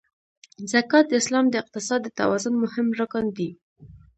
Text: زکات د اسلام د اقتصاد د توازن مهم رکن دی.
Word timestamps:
زکات 0.71 1.05
د 1.09 1.13
اسلام 1.21 1.45
د 1.49 1.55
اقتصاد 1.63 1.99
د 2.03 2.09
توازن 2.19 2.53
مهم 2.63 2.87
رکن 2.99 3.25
دی. 3.37 3.49